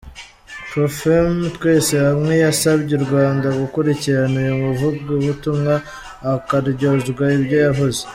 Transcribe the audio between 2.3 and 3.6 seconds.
yasabye u Rwanda